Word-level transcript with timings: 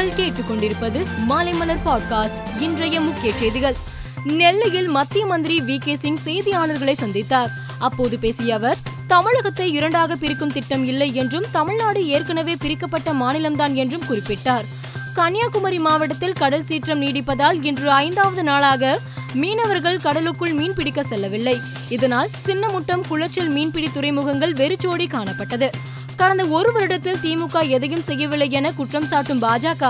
நீங்கள் 0.00 0.18
கேட்டுக்கொண்டிருப்பது 0.18 1.06
மாலைமலர் 1.28 1.78
பாட்காஸ்ட் 1.84 2.60
இன்றைய 2.60 3.00
முக்கிய 3.00 3.32
செய்திகள். 3.32 3.76
நெல்லையில் 4.24 4.88
மத்திய 4.88 5.26
மந்திரி 5.26 5.60
வி 5.60 5.80
கே 5.80 5.96
சிங் 5.96 6.18
செய்தியாளர்களை 6.24 6.94
சந்தித்தார். 7.00 7.50
அப்போது 7.78 8.18
பேசிய 8.18 8.54
அவர் 8.54 8.78
தமிழகத்தை 9.06 9.72
இரண்டாக 9.72 10.16
பிரிக்கும் 10.16 10.52
திட்டம் 10.52 10.84
இல்லை 10.84 11.14
என்றும் 11.14 11.44
தமிழ்நாடு 11.50 12.06
ஏற்கனவே 12.06 12.56
பிரிக்கப்பட்ட 12.56 13.12
மாநிலம்தான் 13.12 13.72
என்றும் 13.72 14.02
குறிப்பிட்டார். 14.10 14.64
கன்னியாகுமரி 15.14 15.78
மாவட்டத்தில் 15.78 16.32
கடல் 16.32 16.64
சீற்றம் 16.64 17.02
நீடிப்பதால் 17.02 17.64
இன்று 17.64 17.90
ஐந்தாவது 17.90 18.42
நாளாக 18.42 18.98
மீனவர்கள் 19.32 20.00
கடலுக்குள் 20.00 20.52
மீன் 20.52 20.74
பிடிக்க 20.74 21.02
செல்லவில்லை. 21.02 21.60
இதனால் 21.88 22.30
சின்னமுட்டம் 22.46 23.06
குளச்சல் 23.08 23.48
மீன்பிடி 23.48 23.90
துறைமுகங்கள் 23.90 24.52
வெறிச்சோடி 24.52 25.06
காணப்பட்டது. 25.06 25.70
கடந்த 26.20 26.44
ஒரு 26.46 26.70
வருடத்தில் 26.72 27.20
திமுக 27.22 27.68
எதையும் 27.68 28.02
செய்யவில்லை 28.02 28.50
என 28.50 28.72
குற்றம் 28.72 29.06
சாட்டும் 29.10 29.40
பாஜக 29.42 29.84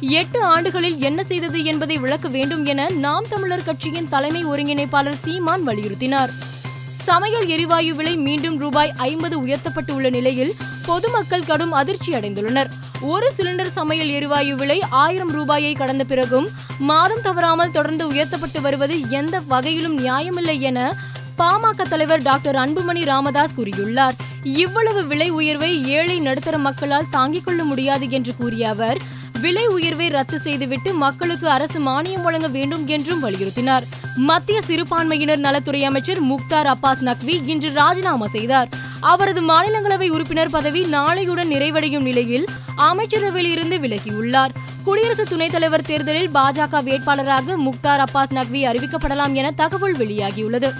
எட்டு 0.00 0.42
ஆண்டுகளில் 0.44 0.96
என்ன 1.00 1.20
செய்தது 1.24 1.58
என்பதை 1.64 1.96
விளக்க 1.98 2.28
வேண்டும் 2.28 2.64
என 2.64 2.88
நாம் 3.04 3.28
தமிழர் 3.28 3.64
கட்சியின் 3.64 4.08
தலைமை 4.08 4.42
ஒருங்கிணைப்பாளர் 4.46 5.20
சீமான் 5.24 5.66
வலியுறுத்தினார். 5.66 6.32
சமையல் 7.04 7.46
எரிவாயு 7.46 7.94
விலை 7.94 8.16
மீண்டும் 8.16 8.58
ரூபாய் 8.58 8.92
ஐம்பது 8.96 9.38
உயர்த்தப்பட்டுள்ள 9.42 10.10
நிலையில் 10.10 10.52
பொதுமக்கள் 10.86 11.48
கடும் 11.50 11.72
அதிர்ச்சி 11.72 12.12
அடைந்துள்ளனர். 12.12 12.70
ஒரு 13.00 13.32
சிலிண்டர் 13.36 13.74
சமையல் 13.78 14.08
எரிவாயு 14.08 14.54
விலை 14.56 14.78
ஆயிரம் 15.04 15.30
ரூபாயை 15.30 15.72
கடந்த 15.72 16.04
பிறகும் 16.04 16.48
மாதம் 16.78 17.22
தவறாமல் 17.22 17.70
தொடர்ந்து 17.70 18.06
உயர்த்தப்பட்டு 18.06 18.60
வருவது 18.60 18.96
எந்த 19.10 19.40
வகையிலும் 19.40 19.98
நியாயமில்லை 19.98 20.58
என 20.60 20.94
பாமக 21.38 21.88
தலைவர் 21.88 22.22
டாக்டர் 22.22 22.56
அன்புமணி 22.56 23.04
ராமதாஸ் 23.04 23.56
கூறியுள்ளார். 23.56 24.16
இவ்வளவு 24.46 25.06
விலை 25.06 25.30
உயர்வை 25.30 25.86
ஏழை 25.86 26.20
நடுத்தர 26.20 26.58
மக்களால் 26.58 27.10
தாங்கிக் 27.10 27.44
கொள்ள 27.44 27.64
முடியாது 27.64 28.10
என்று 28.10 28.36
கூறிய 28.36 28.68
அவர் 28.68 28.96
விலை 29.40 29.66
உயர்வை 29.66 30.08
ரத்து 30.08 30.38
செய்துவிட்டு 30.38 30.92
மக்களுக்கு 30.92 31.48
அரசு 31.48 31.78
மானியம் 31.78 32.22
வழங்க 32.22 32.48
வேண்டும் 32.48 32.86
என்றும் 32.86 33.24
வலியுறுத்தினார். 33.24 33.82
மத்திய 34.16 34.62
சிறுபான்மையினர் 34.62 35.38
நலத்துறை 35.38 35.84
அமைச்சர் 35.84 36.22
முக்தார் 36.22 36.66
அப்பாஸ் 36.66 37.02
நக்வி 37.04 37.48
இன்று 37.48 37.72
ராஜினாமா 37.72 38.26
செய்தார். 38.26 38.68
அவரது 39.00 39.42
மாநிலங்களவை 39.42 40.08
உறுப்பினர் 40.08 40.50
பதவி 40.50 40.84
நாளையுடன் 40.84 41.50
நிறைவடையும் 41.50 42.02
நிலையில் 42.02 42.44
அமைச்சரவையில் 42.76 43.50
இருந்து 43.50 43.78
விலகியுள்ளார். 43.78 44.50
குடியரசு 44.84 45.24
துணைத் 45.24 45.52
தலைவர் 45.52 45.82
தேர்தலில் 45.82 46.30
பாஜக 46.30 46.82
வேட்பாளராக 46.82 47.56
முக்தார் 47.56 48.00
அப்பாஸ் 48.00 48.34
நக்வி 48.34 48.64
அறிவிக்கப்படலாம் 48.66 49.32
என 49.32 49.50
தகவல் 49.50 49.96
வெளியாகியுள்ளது. 49.96 50.72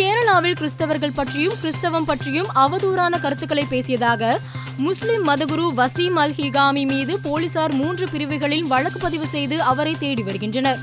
கேரளாவில் 0.00 0.56
கிறிஸ்தவர்கள் 0.60 1.14
பற்றியும் 1.14 1.56
கிறிஸ்தவம் 1.62 2.04
பற்றியும் 2.04 2.48
அவதூறான 2.54 3.14
கருத்துக்களை 3.20 3.64
பேசியதாக 3.70 4.38
முஸ்லிம் 4.76 5.24
மதகுரு 5.28 5.66
வசீம் 5.76 6.16
அல் 6.22 6.34
ஹிகாமி 6.36 6.84
மீது 6.86 7.20
போலீசார் 7.20 7.74
மூன்று 7.74 8.06
பிரிவுகளில் 8.08 8.64
வழக்கு 8.64 8.98
பதிவு 8.98 9.26
செய்து 9.26 9.62
அவரை 9.62 9.94
தேடி 9.98 10.22
வருகின்றனர். 10.22 10.80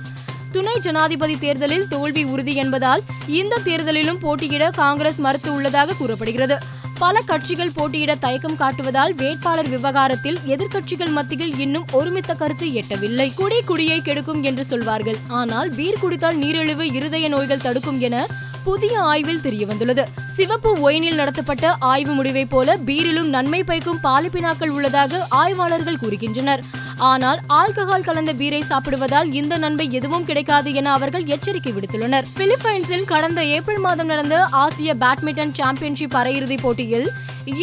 துணை 0.51 0.79
ஜனாதிபதி 0.79 1.37
தேர்தலில் 1.37 1.87
தோல்வி 1.87 2.23
உறுதி 2.23 2.55
என்பதால் 2.55 3.03
இந்த 3.27 3.61
தேர்தலிலும் 3.65 4.19
போட்டியிட 4.19 4.69
காங்கிரஸ் 4.69 5.17
மறுத்து 5.17 5.53
உள்ளதாக 5.53 5.93
கூறப்படுகிறது. 5.93 6.57
பல 6.99 7.21
கட்சிகள் 7.21 7.75
போட்டியிட 7.75 8.15
தயக்கம் 8.15 8.59
காட்டுவதால் 8.59 9.15
வேட்பாளர் 9.15 9.69
விவகாரத்தில் 9.69 10.39
எதிர்க்கட்சிகள் 10.45 11.11
மத்தியில் 11.11 11.59
இன்னும் 11.59 11.85
ஒருமித்த 11.91 12.33
கருத்து 12.33 12.67
எட்டவில்லை. 12.81 13.33
குடி 13.35 13.59
குடியை 13.65 14.01
கெடுக்கும் 14.01 14.43
என்று 14.43 14.65
சொல்வார்கள். 14.65 15.19
ஆனால் 15.27 15.69
பீர் 15.69 16.01
குடித்தால் 16.01 16.37
நீரிழிவு 16.37 16.87
இருதய 16.93 17.27
நோய்கள் 17.29 17.65
தடுக்கும் 17.67 17.99
என 17.99 18.27
புதிய 18.67 19.01
ஆய்வில் 19.01 19.43
தெரியவந்துள்ளது. 19.43 20.03
சிவப்பு 20.35 20.71
ஒயினில் 20.85 21.15
நடத்தப்பட்ட 21.15 21.75
ஆய்வு 21.91 22.13
முடிவை 22.13 22.45
போல 22.45 22.77
பீரிலும் 22.87 23.29
நன்மை 23.35 23.63
பயக்கும் 23.63 23.99
பாலிப்பினாக்கள் 24.03 24.73
உள்ளதாக 24.77 25.21
ஆய்வாளர்கள் 25.41 25.99
கூறுகின்றனர். 26.01 26.61
ஆனால் 26.97 27.39
ஆல்கஹால் 27.59 28.05
கலந்த 28.07 28.33
பீரை 28.33 28.61
சாப்பிடுவதால் 28.61 29.33
இந்த 29.33 29.57
நன்மை 29.57 29.85
எதுவும் 29.91 30.25
கிடைக்காது 30.25 30.73
என 30.73 30.91
அவர்கள் 30.91 31.25
எச்சரிக்கை 31.25 31.73
விடுத்துள்ளனர். 31.73 32.27
பிலிப்பைன்ஸில் 32.39 33.09
கடந்த 33.13 33.43
ஏப்ரல் 33.43 33.79
மாதம் 33.79 34.05
நடந்த 34.05 34.45
ஆசிய 34.63 34.95
பேட்மிண்டன் 35.03 35.55
சாம்பியன்ஷிப் 35.59 36.17
அரையிறுதிப் 36.21 36.61
போட்டியில் 36.61 37.09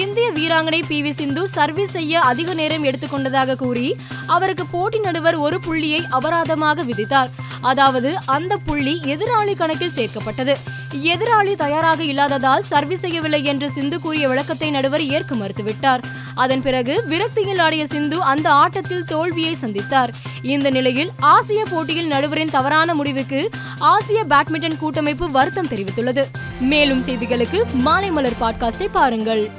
இந்திய 0.03 0.27
வீராங்கனை 0.31 0.83
பி 0.89 0.99
வி 1.03 1.11
சிந்து 1.11 1.49
சர்வீஸ் 1.49 1.91
செய்ய 1.91 2.21
அதிக 2.21 2.55
நேரம் 2.55 2.85
எடுத்துக்கொண்டதாக 2.85 3.57
கூறி 3.57 3.89
அவருக்கு 4.27 4.67
போட்டி 4.67 4.99
நடுவர் 4.99 5.35
ஒரு 5.35 5.61
புள்ளியை 5.61 6.01
அபராதமாக 6.11 6.85
விதித்தார். 6.91 7.33
அதாவது 7.61 8.13
அந்த 8.37 8.57
புள்ளி 8.57 9.01
எதிராளி 9.15 9.55
கணக்கில் 9.57 9.97
சேர்க்கப்பட்டது. 9.99 10.55
எதிராளி 11.03 11.57
தயாராக 11.57 12.05
இல்லாததால் 12.05 12.63
சர்வீஸ் 12.63 13.01
செய்யவில்லை 13.01 13.45
என்று 13.45 13.71
சிந்து 13.71 14.01
கூறிய 14.01 14.29
விளக்கத்தை 14.29 14.71
நடுவர் 14.71 15.05
ஏற்க 15.05 15.35
மறுத்துவிட்டார். 15.35 16.03
அதன் 16.35 16.63
பிறகு 16.63 17.05
விரக்தியில் 17.09 17.61
ஆடிய 17.61 17.87
சிந்து 17.87 18.23
அந்த 18.23 18.51
ஆட்டத்தில் 18.51 19.05
தோல்வியை 19.05 19.57
சந்தித்தார். 19.61 20.09
இந்த 20.43 20.71
நிலையில் 20.71 21.11
ஆசிய 21.19 21.65
போட்டியில் 21.71 22.13
நடுவரின் 22.13 22.51
தவறான 22.51 22.95
முடிவுக்கு 22.95 23.51
ஆசிய 23.79 24.25
பேட்மிண்டன் 24.25 24.79
கூட்டமைப்பு 24.79 25.31
வருத்தம் 25.31 25.69
தெரிவித்துள்ளது. 25.69 26.25
மேலும் 26.61 27.03
செய்திகளுக்கு 27.03 27.65
மாலை 27.73 28.11
மலர் 28.11 28.41
பாட்காஸ்டை 28.41 28.89
பாருங்கள். 28.93 29.51